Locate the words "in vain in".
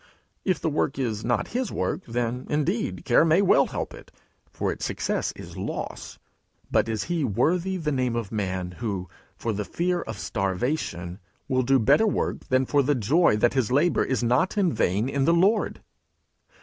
14.57-15.25